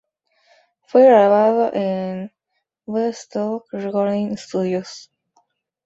[0.87, 2.31] Fue grabado en
[2.87, 5.11] "Westlake Recording Studios".